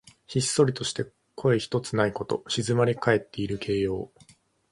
[0.25, 1.05] ひっそりとして
[1.35, 2.43] 声ひとつないこと。
[2.47, 4.11] 静まりかえっている形容。